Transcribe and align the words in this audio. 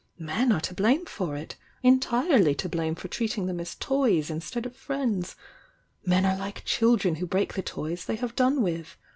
Men 0.17 0.51
are 0.51 0.61
to 0.61 0.73
blame 0.73 1.05
for 1.05 1.35
it,— 1.35 1.55
en 1.83 1.99
THE 1.99 1.99
YOUNG 1.99 1.99
DIANA 1.99 2.27
17» 2.29 2.29
tirely 2.31 2.55
to 2.55 2.69
blame 2.69 2.95
for 2.95 3.07
treating 3.07 3.45
them 3.45 3.59
as 3.59 3.75
toys 3.75 4.31
instead 4.31 4.65
of 4.65 4.73
as 4.73 4.79
fnends— 4.79 5.35
men 6.03 6.25
are 6.25 6.37
like 6.39 6.65
children 6.65 7.17
who 7.17 7.27
break 7.27 7.53
the 7.53 7.61
toys 7.61 8.05
thev 8.05 8.21
have 8.21 8.35
done 8.35 8.63
with. 8.63 8.97